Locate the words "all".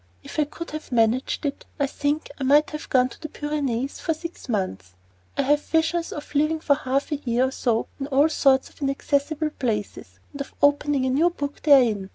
8.07-8.27